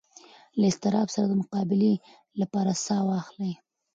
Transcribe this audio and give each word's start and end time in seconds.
له 0.59 0.65
اضطراب 0.71 1.07
سره 1.15 1.25
د 1.27 1.33
مقابلې 1.41 1.93
لپاره 2.41 2.71
ساه 2.85 3.03
واخلئ. 3.09 3.53